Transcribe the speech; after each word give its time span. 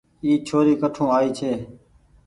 اي 0.23 0.31
ڇوري 0.47 0.73
ڪٺو 0.81 1.05
آئي 1.17 1.29
ڇي۔ 1.37 1.51